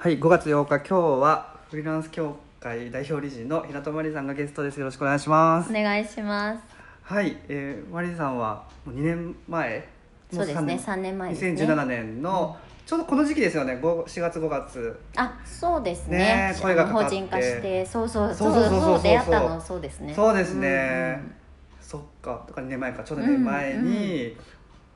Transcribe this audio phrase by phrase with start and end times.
[0.00, 4.78] はい、5月8日、今日はフリーランス協会代表理事の平戸真理さんがゲストです。
[4.78, 5.72] よろしくお願いしますお。
[5.72, 6.60] 願いします。
[7.02, 9.88] はい、えー、マリさんはもう2年前、
[10.32, 11.50] そうですね、も三年前ですね。
[11.50, 12.56] 2017年の、
[12.86, 15.00] ちょうどこの時期ですよね、5 4月5月。
[15.16, 16.18] あ、そうですね。
[16.18, 20.14] ね声が法人化して、そうそうそそううそうそう出会ったのそうですね。
[20.14, 21.34] そうですねうん
[21.80, 24.36] そっか、だから2年前か、ちょうど2年前に、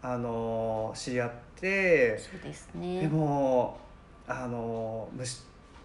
[0.01, 3.09] あのー知り合って、そうですでね。
[3.09, 3.83] も
[4.27, 5.43] あのー虫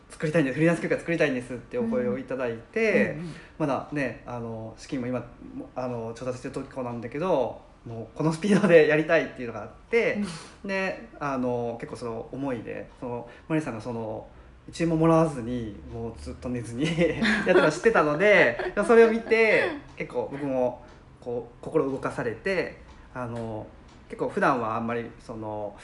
[0.09, 10.21] 作りたいんですフリーランス協会作りたいんですってお声をいただいて、うんうんまだねあの資金も今もあの調達してるとこなんだけどもうこのスピードでやりたいっていうのがあって、
[10.63, 14.27] であの結構その思いでそのマリさんがその
[14.71, 20.85] 1円ももらわずにもうずっと寝ずに やってたの知ってたのでそれを見て結構僕も
[21.21, 22.77] こう心動かされて
[23.13, 23.65] あの
[24.09, 25.75] 結構普段はあんまりその。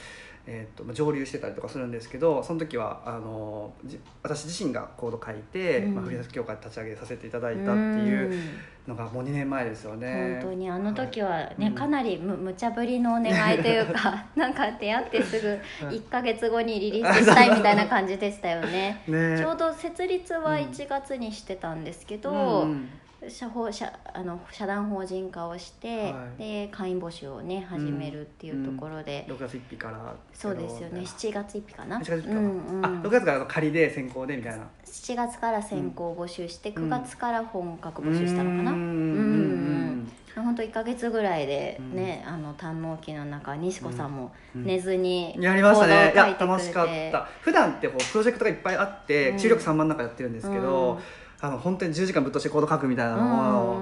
[0.46, 5.94] えー、とまあ上流してたりとかするんですけどその時はあのじ私自身がコード書いて、うん。
[5.94, 8.40] まあ、フリーランス協会立ち上げさせていただいたっていううん。
[8.86, 10.38] のがもう2年前ですよね。
[10.42, 11.74] 本当にあの時はね、うん。
[11.74, 15.48] かなりむ無茶ぶりのお願いというか なんか出会ってすぐ
[15.86, 19.02] はい1か月後にリリースしたいみたいな感じでしたよね。
[19.08, 19.38] ね。
[19.38, 22.88] ちょうど設立は1月にしてたんですけど、うん
[23.28, 26.42] 社法社あの社団法人化をして、はい。
[26.42, 31.00] で会員募集をね始めるっていうところで、6月1日からそうですよね。
[31.00, 34.66] 7月1日かな？7月1日うんうん、あ6月から仮で先行でみたいな。
[34.84, 36.84] 7月から先行募集して、うん。
[36.84, 38.70] 9月から本格募集したのかな？
[38.72, 44.64] うんうん本当1か月ぐらいでね、あの堪能期の中西子さんもうん。
[44.64, 46.12] 寝ずにやりましたね。
[46.12, 47.28] いや楽しかった。
[47.40, 49.38] 普段ってこうプロジェクトがいっぱいあって、うん。
[49.38, 50.98] 注力3万の中やってるんですけど、うん
[51.40, 53.80] あの本当に10時間ぶっ通してコード書くみたいなうのを、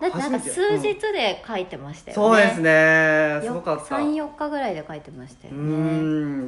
[0.00, 3.40] だってなんか数日で書いてましたよね、そうですね。
[3.42, 3.96] すごかった。
[3.96, 5.62] 34日ぐらいで書いてましたようね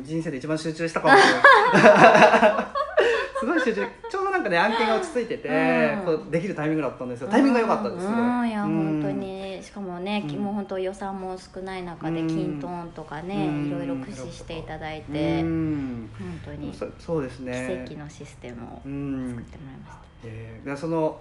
[0.00, 0.04] ん。
[0.04, 1.16] 人生で一番集中したかも。
[1.16, 2.78] しれない
[3.40, 3.86] すごい集中。
[4.10, 4.17] ちょ
[4.48, 6.04] うどなんかね案件が落ち着いてて、うん。
[6.04, 7.28] こうできるタイミングだったんですよ。
[7.28, 8.18] タイミングが良かったですすごい。
[8.18, 8.48] うん。
[8.48, 9.00] いやうん。
[9.00, 9.62] 本当に。
[9.62, 10.36] しかもね、うん。
[10.36, 12.28] もう本当予算も少ない中でうん。
[12.28, 13.66] キントーンとかね、うん。
[13.68, 15.12] いろいろ駆使していただいうん。
[15.12, 15.42] て、
[16.22, 17.84] 本当にそそうですね。
[17.86, 19.28] 奇跡のシステムをうん。
[19.28, 21.20] 作ってもらいました、えーでその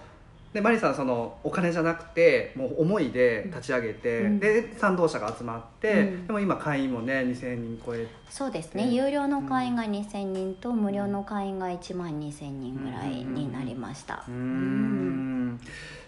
[0.54, 4.40] でマリさんそのお金じゃなくてもう思いで立ち上げて、うん。
[4.40, 6.28] で賛同者が集まって、うん。
[6.28, 14.24] でも今会員もね2000人超えそうですね、ね有料の会員が2000人と無料の会員が1万2000人ぐらいになりました。
[14.28, 15.50] うん。
[15.50, 15.60] ん。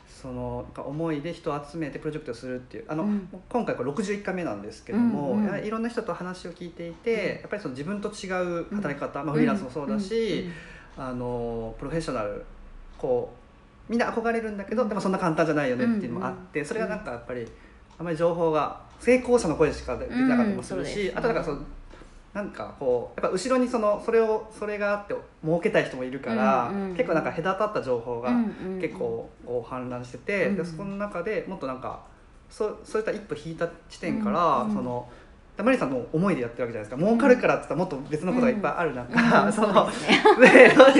[0.07, 3.27] その思いで人を集めてプロジェクトをするっていうあの、うん。
[3.49, 5.47] 今回これ61回目なんですけども、うん。
[5.47, 5.65] うん。
[5.65, 7.41] いろんな人と話を聞いていて、うん。
[7.41, 8.29] やっぱりその自分と違
[8.61, 10.49] う働き方、まあ、うんフリーランスもそうだし、
[10.97, 11.03] うん。
[11.03, 12.43] あのプロフェッショナル
[12.97, 13.48] こう
[13.89, 16.65] みんな憧れるんだけど、でもそんな簡単じゃないよねっていうのもあって、うん。
[16.65, 17.45] それがなんかやっぱり
[17.97, 21.59] あまり情報が成功者の声しか出てなかったりもするし、あとなんかその
[22.33, 28.31] なんかこうやっぱ後ろにそのそれをそれがあって儲けたい人もいるから、結構なんか隔たった情報が
[28.79, 32.03] 結構こう氾濫してて、うんでその中でもっとなんか
[32.49, 35.09] そうそういった一歩引いた地点から、その
[35.63, 37.07] マリさんの思いでやってるわけじゃないですか。
[37.07, 39.53] 儲かるからって言ったらもっと別のことがいっぱいある中、うん。
[39.53, 40.15] そのそうですね。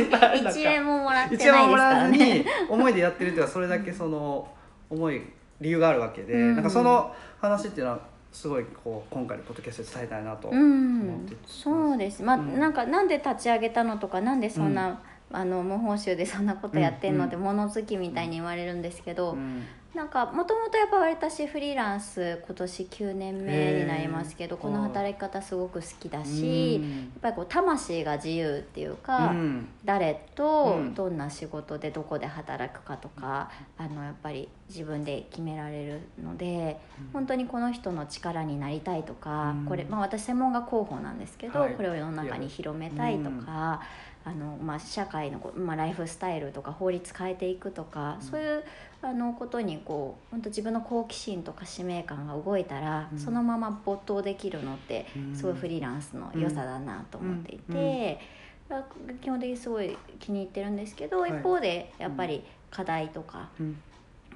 [0.01, 4.47] いっぱいある中1円ももらってないもからわずねに思いでやってるっていうのはそれだけその
[4.89, 5.21] 思い
[5.61, 6.55] 理由があるわけで、うん。
[6.55, 7.99] なんかその話っていうのは
[8.31, 11.35] すごいこう今回のポッドキャストで伝えたいなと、うんって。
[11.47, 12.21] そうです。
[12.23, 12.59] まあ、うん。
[12.59, 15.01] なんかなんで立ち上げたのとかなんでそんな、
[15.31, 19.63] あの無報酬でそんなことやってんのって物好きみたいに言われるんですけど、うん。
[19.93, 26.99] なんかもともとやっぱ私フリーランス今年9年目になりますけどこの働き方すごく好きだし、うん。
[26.99, 29.67] やっぱりこう魂が自由っていうか、うん。
[29.83, 30.93] 誰とうん。
[30.93, 36.79] どんな仕事でどこで働くかとか、あのやっぱり自分で決められるので、
[37.11, 39.65] 本当にこの人の力になりたいとか、うん。
[39.65, 41.73] これ、まあ、私専門が広報なんですけど、はい。
[41.73, 43.81] これを世の中に広めたいとか、
[44.25, 48.25] あのまあ、社会のまあ、ライフスタイルとか法律変えていくとか、うん。
[48.25, 48.63] そういう
[49.01, 53.19] あのことにこう本当自分の好奇心とか使命感が動いたら、うん。
[53.19, 55.35] そのまま没頭できるのってうん。
[55.35, 57.75] すごいフリーランスの良さだなと思っていうん。
[57.75, 58.19] て。
[59.21, 61.31] 基本的にすごい気に入ってるんですけど、はい。
[61.31, 63.49] 一方でやっぱり課題とか、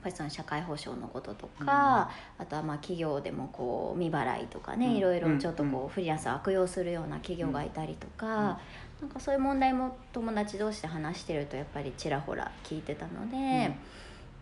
[0.04, 4.92] ぱりその社会保障のこととか、あとはまあ企業でもこう未払いとかね、うん。
[4.96, 5.72] いろいろちょっとうん。
[5.72, 8.60] こうフリーランスを悪用するような企業がいたりとか、
[9.04, 13.76] なんかそういう問題も友達同士で話してるとやっぱりちらほら聞いてたので、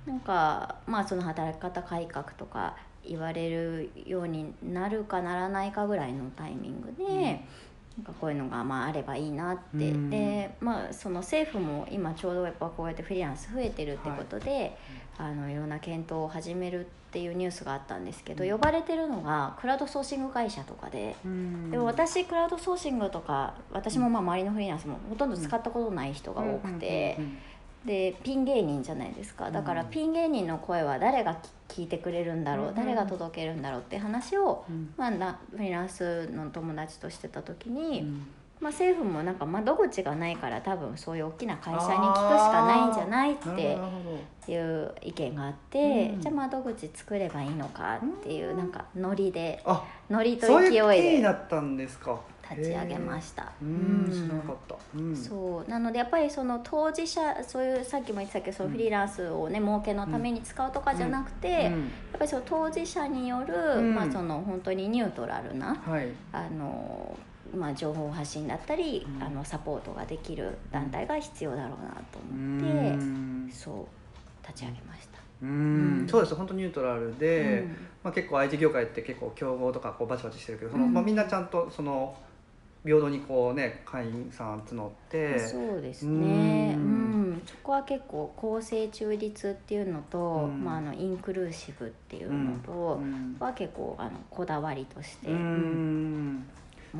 [0.05, 7.43] なんかまあその働き方改革とか言われるようになるかならないかぐらいのタイミングで。
[7.97, 10.09] なんかこういうのがまああればいいなって、うん。
[10.09, 14.77] でまあその政府も今ちょうどやっぱこうやってフリーランス増えてるってことで、
[15.17, 18.51] あのいろんな検討を始めるっていうニュースがあったんですけど、うん。
[18.51, 21.17] 呼ばれてるのがクラウドソーシング会社とかで。
[21.69, 27.37] でも私クラウドソーシングとか私もまあ周りのフリーランスもほとんど使ったことない人が多くて、うん。
[27.85, 29.51] でピン芸人じゃないですか。
[29.51, 29.89] だからうん。
[29.89, 31.37] ピン芸人の声は誰が
[31.67, 32.75] 聞いてくれるんだろう、うん。
[32.75, 34.93] 誰が届けるんだろうって話を、うん。
[34.95, 38.27] まあ、なフリーランスの友達としてた時に、うん
[38.61, 43.77] まあ、政府もなんか窓口がないから多分そういう大きな会社に聞くしかないんじゃないって
[44.47, 46.21] いう意見があって、うん。
[46.21, 52.19] じゃあ窓口作ればいいのかっていううんなんかノリでどあノリと勢いで経緯だったんですか。
[52.51, 53.51] 立ち上げましした。
[55.15, 55.69] そう。
[55.69, 61.91] なのでやっぱりその当事者そういうさっきも言ってたけどそのフリーランスをね儲けのために使うとかじゃなくて、やっうん。
[62.13, 63.95] ぱりその当事者による、うん。
[63.95, 66.09] まあ、その本当にニュートラルなはい。
[66.33, 67.15] あの、
[67.53, 69.23] まあ、情報発信だったり、うん。
[69.23, 72.21] あのサポートができる団体が必要だろうなとう
[72.65, 73.51] 思って、ん。
[73.51, 75.19] そう立ち上げました。
[75.41, 75.49] うん。
[76.01, 76.07] うん。
[76.07, 76.35] そうです。
[76.35, 77.87] 本当ニュートラルで、うん。
[78.03, 82.15] まあ、結構 IT 業界って結構競合とかこうバチバチしてるけどその、うんまあ、みんなちゃんとその
[82.83, 87.33] 平等にこうね会員さん募ってそうですね、ううん。
[87.33, 90.65] んそこは結構公正中立っていうのと、うん。
[90.65, 93.37] まあ、あのインクルーシブっていうのと、うん。
[93.39, 95.37] は結構あのこだわりとして、ううん
[96.37, 96.49] ん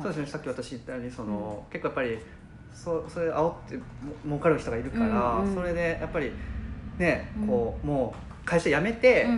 [0.00, 2.18] うですねさっき私言ったようにその、結構やっぱり
[2.72, 3.82] そそれ煽っても
[4.24, 6.32] 儲かる人がいるから、うんうんそれでやっぱり
[6.98, 7.48] ねうん。
[7.48, 9.32] こう、もう会社辞めて、うん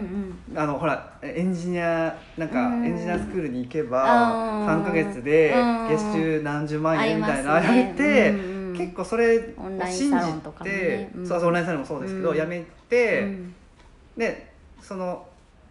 [0.52, 2.86] うんあのほらエンジニアなんかうん。
[2.86, 4.82] エンジニアスクールに行けばあー。
[4.82, 5.88] 3か月でうん。
[5.88, 12.36] 月収何十万円みたいなやめて、うんうん結構それをオンライン信サロンとかじて、オンラインサロンもそうですけど、うん。
[12.36, 13.54] 辞めて、うん。
[14.16, 15.24] でその。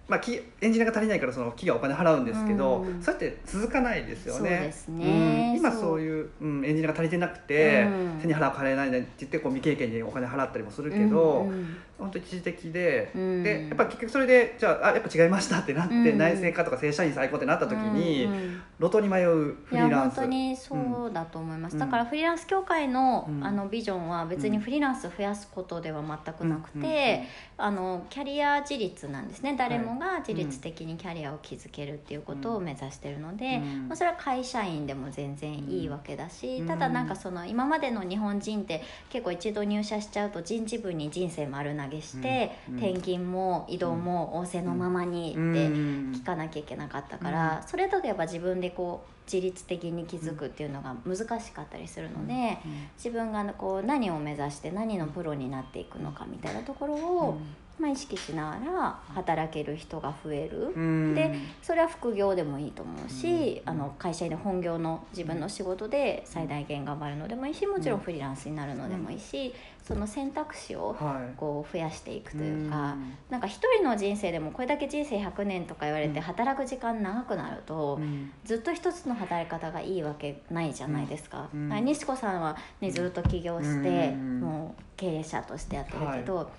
[0.07, 3.01] まあ、きエンジニアが足りないからその企業はお金払うんですけど、うん。
[3.01, 4.73] それって続かないですよね。
[4.89, 5.51] ね。
[5.53, 5.57] うん。
[5.57, 6.01] 今そう。
[6.01, 8.19] いう、うん、エンジニアが足りてなくて、うん。
[8.21, 13.43] 背に払う金ないねって言ってこう未経験にお金払ったりもするけど、うんうん本当一時的で、うん。
[13.43, 16.17] でやっぱ結局それでじゃああやっぱ違いましたってなって、うん。
[16.17, 18.61] 内製化とか正社員最高ってなった時に、うんうん。
[18.79, 20.15] 路頭に迷うフリーランス。
[20.15, 21.79] 本当にそうだと思います、うん。
[21.79, 23.43] だからフリーランス協会の,、うん。
[23.43, 27.23] あのビジョンは別にフリーランス増やすことでは全くなくて、
[27.57, 29.55] あのキャリア自立なんですね。
[29.57, 33.87] 誰もが自律的にキャリアを築けるっていうことを目指してるので、うん。
[33.87, 36.67] まあ、それは会社員でも全然いいわけだし、うん。
[36.67, 46.11] ただなんかその今までの日本人って結構一度入社しちゃうと人事部に人生丸投げして、うん転勤も移動も仰せのままにって、うん。
[46.13, 52.57] 聞かなきゃいけなかったから、それだとやっぱ自分でこう自律的に気づくっていうのが難しかったりするので、
[52.97, 57.37] 自分がこう何を目指して何のプロになっていくのかみたいなところを、
[57.79, 60.73] まあ、意識しながら働ける人が増える。
[60.75, 61.15] うん。
[61.15, 63.69] でそれは副業でもいいと思うし、うん。
[63.69, 69.53] あの会社で本業の自分の仕事で最大限頑張るのでもいいしもちろんフリーランスになるのでもいいし、
[69.83, 71.35] その選択肢をはい。
[71.35, 73.17] こう増やしていくというか、ん。
[73.29, 76.21] なんか一人の人生でもこれだけ人生100年とか言われてうん。
[76.21, 78.31] 働く時間長くなると、うん。
[78.45, 81.85] ずっと一つの働き方がいいわけないじゃないですか、うん。
[81.85, 84.39] 西子さんは、ね、ずっと起業して、うん。
[84.41, 86.49] もう経営者としてやってるけど、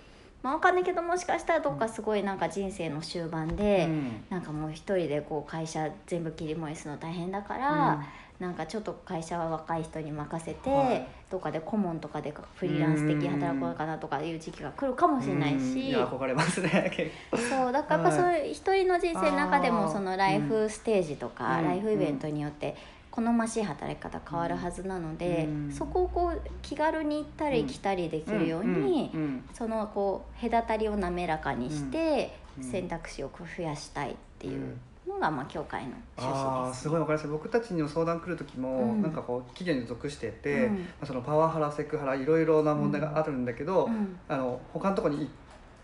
[0.44, 4.24] まあ、分かんないけどもしかしたらどっかすごいなんか人生の終盤で、うん。
[4.28, 8.04] なんかもう一人でこう会社全部切り盛りするの大変だから、
[8.38, 11.08] なんかちょっと会社は若い人に任せて、はい。
[11.30, 15.60] どっかで顧問とかでフリーランス的に働こうかなとかいう時期が来るかもしれないうん。
[15.60, 16.92] し、いや憧れますね。
[17.32, 18.50] そうだからやっぱそうい。
[18.50, 21.64] う一人の人生の中でもそのライフステージとか、うん。
[21.64, 22.76] ライフイベントによって
[23.14, 25.72] 好ましい働き方変わるはずなので、うん。
[25.72, 29.20] そこをこう気軽に行ったり来たりできるように、うん。
[29.20, 29.44] うん。
[29.54, 32.64] そのこう隔たりを滑らかにして、うん。
[32.64, 34.76] 選択肢をこう増やしたいっていう
[35.08, 36.78] のがまあ協会の趣あ旨です。
[36.78, 39.02] あすごいわかります僕たちにも相談来る時も、うん。
[39.02, 40.74] なんかこう企業に属してて、うん。
[40.78, 44.18] まあ、そのパワハラセクハラいろいろな問題があるんだけど、うん。
[44.28, 45.28] あの他のところに行っ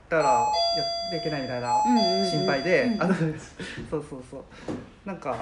[0.09, 4.43] たらやっていけないみたいなうんうんうん心配で、うんあのそうそうそう。
[5.07, 5.37] なんか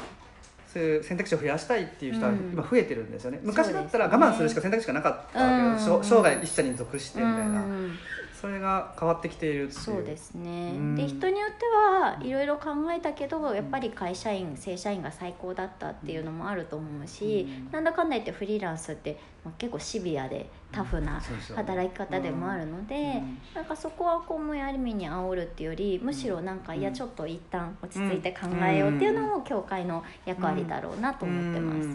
[0.73, 2.51] そういう選択肢を増やしたいっていう人はうん。
[2.53, 6.03] 今増えてるんですよね、昔だったら我慢するしか選択肢がなかったわけうん。
[6.05, 7.99] 生涯一社に属してみたいな、うん。
[8.41, 9.81] それが変わってきているっていう。
[9.81, 10.95] そうですね、うん。
[10.95, 17.73] で人によってはいろいろ考えたけどやっぱり会社員正社員が最高だったっていうのもあると思うし、うん。
[17.73, 21.21] なんだかんだ言ってフリーランスって、まあ、結構シビアでタフな
[21.55, 23.39] 働き方でもあるので、うん。
[23.55, 26.81] なんかそこはこうもやりみに煽るっていうよりむしろなんか、うん。
[26.81, 31.89] いやちょっと一旦落ち着いて考えようっていうのも協会の役割だろうなと思ってます。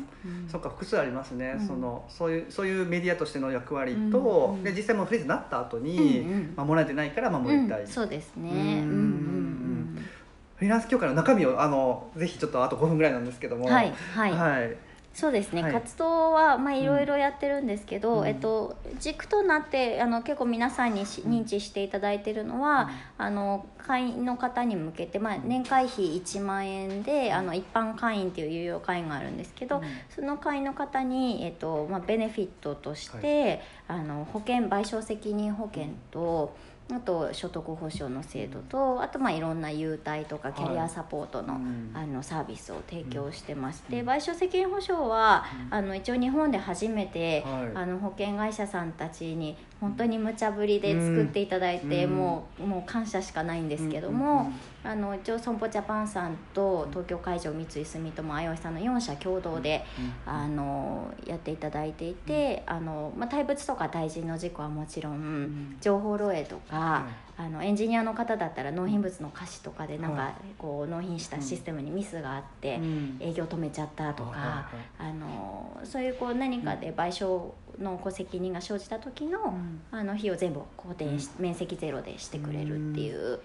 [0.47, 1.67] そっか複数ありますね、うん。
[1.67, 4.11] そのそういうそういうメディアとしての役割うん。
[4.11, 4.63] と、うん。
[4.63, 6.25] で実際もうフリーズになった後に、
[6.55, 7.87] 守られてないから守りたい、うん。
[7.87, 8.49] そうですね。
[8.51, 10.07] うんうんうん
[10.55, 13.65] フリーランス協会の中身をあのぜひちょっとあと5分ぐらいなんですけども。
[13.65, 14.31] うんはいはい。
[14.31, 14.77] はい
[15.13, 15.71] そうですね、はい。
[15.71, 18.27] 活動はまあいろいろやってるんですけど、うん。
[18.27, 29.83] えっと、軸となってあの結構皆さんにし認知していただいてるのは、あの会員の方に向けて、まあ、年会費1万円であの一般会員っていう有料会員があるんですけど、うん。
[30.09, 36.55] その会員の方に、えっとまあ、ベネフィットとして、あの保険賠償責任保険と
[36.91, 41.91] あと所得保障の制度とあとまあいろんな優待とかキャリアサポートの,、うん。
[41.93, 44.09] あのサービスを提供してまして、うん。
[44.09, 45.73] 賠償責任保障は、うん。
[45.73, 47.71] あの一応日本で初めて、はい。
[47.75, 52.15] あの保険会社さんたちに本当に無茶ぶりで作っていただいて、うん。
[52.17, 54.51] もうもう感謝しかないんですけども、
[54.83, 59.85] あの一応損保ジャパンさんと東京海上三井住友あいおいさんの4社共同で、
[60.25, 65.77] あのやっていただいていて、あのまあ、対物とか対人の事故はもちろん、ん。
[65.79, 70.33] 情報漏洩とか、はあのエンジニアの方だったら納品物の可視とかでなんか、はい。
[70.57, 73.17] こう納品したシステムにミスがあって、うん。
[73.19, 77.51] 営業止めちゃったとか、あのそういうこう何かで賠償
[77.81, 79.81] のこう責任が生じた時の,、うん。
[79.91, 83.39] あの費用全部固定し、面積ゼロでしてくれるっていう、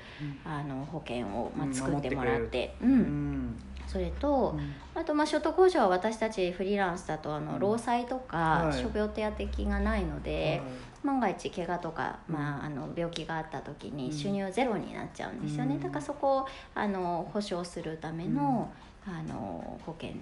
[0.44, 2.74] あの保険を、まあ、うん作ってもらって。
[2.82, 2.92] ううん。
[3.00, 4.54] んそれと、
[4.94, 7.58] あとまあ所得控除は私たちフリーランスだとあのうん。
[7.58, 8.76] 労災とかはい。
[8.76, 12.34] 傷病手当金がないので、はい万が一怪我とか、うん。
[12.34, 14.12] まあ、あの病気があった時にうん。
[14.12, 15.80] 収入ゼロになっちゃうんですよね、うん。
[15.80, 18.70] だからそこをあの保証するための,、
[19.06, 20.12] あの保険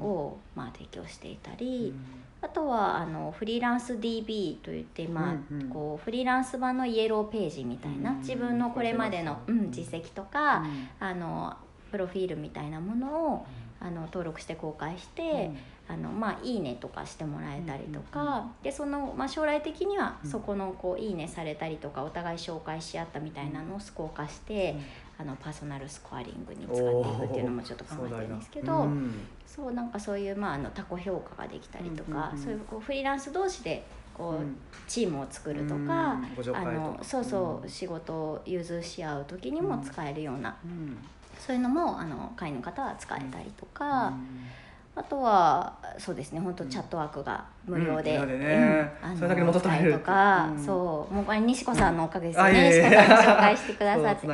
[0.00, 1.94] を、まあ、提供していたり、
[2.40, 5.68] あとはあのフリーランス DB といって、まあうんうん。
[5.68, 10.88] こうフリーランス版のイエローページみたいな、うん自分のこれまでの、うんうん、実績とか、うん。
[11.00, 11.56] あの
[11.92, 13.46] プロフィールみたいなものを
[13.82, 15.50] あの登録して公開して、
[15.88, 20.30] あのまあ、いいねとかしてもらえたりとか、うんうんでその、まあ、将来的にはうん。
[20.30, 24.76] そこのこういいねされたりとかお互い紹介し合ったみたいなのをスコア化して、
[25.18, 29.12] あのパーソナルスコアリングに使っていくっていうのもちょっと考えてるんですけど、うん
[29.44, 32.38] そうなんかそういう、まあ、あの他己評価ができたりとか、うんうんうん。
[32.38, 33.84] そういうこうフリーランス同士で
[34.14, 34.56] こう、うん。
[34.86, 36.18] チームを作るとか、
[36.54, 37.68] あのそうそう、うん。
[37.68, 40.96] 仕事を融通し合う時にも使えるような、うん
[41.38, 44.08] そういうのもあの会員の方は使えたりとか。
[44.08, 44.46] うん。
[44.94, 48.92] あとはそうですね本当チャットワークが無料で,、うん無料でね。
[49.02, 49.90] あのそれだけで元取れる。
[49.90, 50.62] したりとか、うん。
[50.62, 51.14] そう。
[51.14, 52.68] もうこれ西子さんのおかげですね。
[52.68, 54.28] 西子さんが紹介してくださって。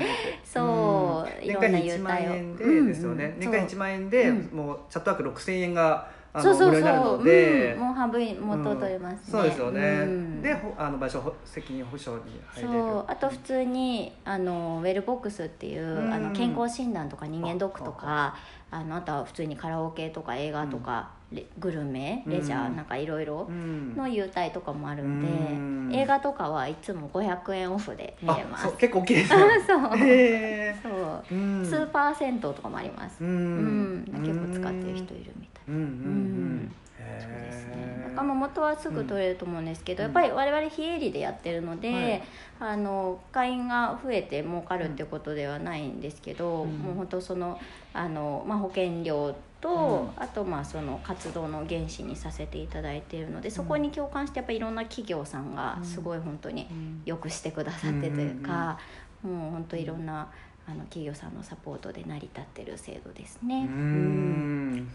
[0.45, 3.25] そういろんな年間1優待を万円でうんですよね。
[3.25, 4.33] うん年間1万円でう。
[4.33, 7.73] んもうチャットワーク6000円があそうそうの無料になるそう、ので。
[7.73, 9.81] うん、もう半分元取れますね、そうですよね。
[9.81, 10.43] うん。
[10.43, 16.13] でほあの賠償責任保障に入れるそうあと普通にあのウェルボックスっていう、うん。
[16.13, 18.37] あの健康診断とか人間ドックとか
[18.71, 23.97] あのあとは普通にカラオケとか映画とか、レグルメレジャー、うんなんかいろいろうん。
[23.97, 25.91] の優待とかもあるんで、うん。
[25.95, 29.43] 映画とかはいつも500円オフで見れあます結構大きいですね。
[29.67, 31.65] そう、へそうーうん。
[31.65, 34.05] スーパー銭湯とかもあります、ううん。
[34.17, 35.65] ん結構使ってる人いるみたい。
[35.69, 35.75] うん。
[35.75, 35.81] うん。
[35.81, 36.73] うん。
[37.19, 38.01] そうですね。
[38.05, 40.09] だから元はすぐ取れると思うんですけど、うん。
[40.09, 42.23] やっぱり我々非営利でやってるので、はい。
[42.61, 46.79] あの会員が増えて儲かるってことではないんですけど、うん。
[46.79, 47.61] もう本当その
[47.93, 50.23] あの、まあ、保険料と、うん。
[50.23, 57.03] あとまあその活動の原資にさせていただいているのでそこに共感してやっぱりいろんな企業さんがすごい本当にうん。
[57.05, 58.79] よくしてくださってというか、
[59.23, 60.31] もう本当いろんな
[60.69, 63.67] あの企業さんのサポートで成り立ってる制度ですね。
[63.69, 64.73] ううん。
[64.77, 64.89] ん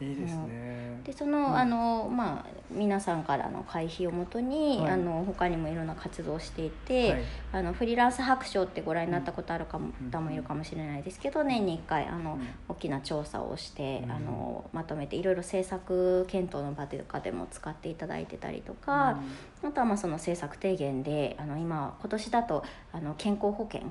[0.00, 1.00] いいですね。
[1.04, 1.56] でその,、うん。
[1.56, 4.90] あのまあ、皆さんからの会費をもとに、はい。
[4.92, 7.22] あの他にもいろんな活動をしていて、はい。
[7.52, 12.46] あのフリーランス白書ってご覧になったことあるかもうん方もいるかもしれないですけど年に1回あの、うん。
[12.68, 14.10] 大きな調査をして、うん。
[14.10, 19.20] あのまとめていろいろ政策検討の場とかでも使っていただいてたりとか、
[19.62, 23.82] あとはまあその政策提言であの今今年だとあの健康保険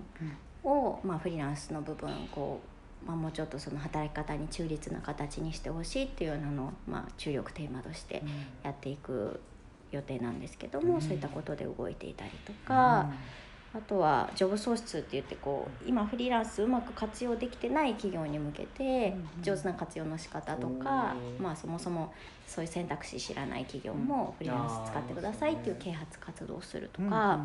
[0.64, 2.60] を、まあ、フリーランスの部分こ
[3.06, 8.24] う、まあ、もうちょっとその働き方に中立な形にしてほしいっていうのを、まあ、注力テーマとして
[8.64, 9.40] やっていく
[9.92, 13.10] 予定なんですけども、うんそういったことで動いていたりとか。
[13.76, 22.14] あとはジョブ創出って言ってこう今フリーランスうまく活用できてない企業に向けてうん上手な活用の仕方とか、まあ、そもそも
[22.46, 27.40] そういう選択肢知らない企業もフリーランス使ってくださいっていう啓発活動をするとか、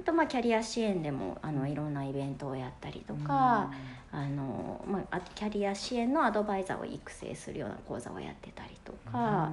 [0.00, 3.70] あとまあキャリア支援でもあのいろんなイベントをやったりとか、
[4.10, 9.50] あのまあ、キャリア支援のアドバイザーを育成するような講座をやってたりとか。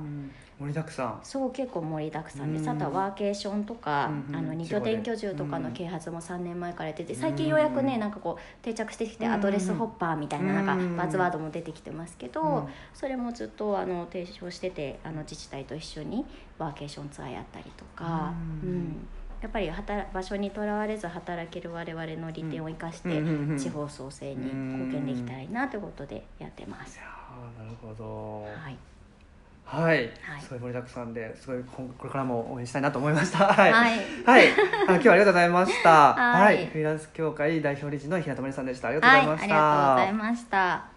[0.57, 1.19] 盛りだくさん。
[1.21, 2.69] そう結構盛りだくさんです、うん。
[2.69, 7.99] あとはワーケーションとか、あの二拠点居住とかのうん啓発も3年前からやってて最近ようやくねうん。
[7.99, 12.67] なんかこう定着してきてうんアドレスホッパーみたいななんうんかバズワードも出てきてますけど、うん。
[12.93, 16.25] それもずっとあの提唱しててあの自治体と一緒に
[16.57, 18.33] ワーケーションツアーやったりとか、
[18.63, 19.07] ううんん
[19.45, 23.09] やっぱり働場所にとらわれず働ける我々の利点を生かして
[23.59, 26.99] 地方創生に貢献できたらいいなということでやってます。
[26.99, 28.77] なるほどはい
[29.65, 33.45] はい、はいすごい盛りだくさんですごいここれからも応援したいなと思いました。
[33.53, 33.71] はい。
[33.71, 33.77] は
[34.25, 34.49] はいい。
[34.87, 36.13] あ今日はありがとうございました。
[36.17, 38.87] はいフリーランス協会代表理事の平田真理さんでした。
[38.87, 39.45] ありがとうございました。
[39.45, 40.94] りがとうございました。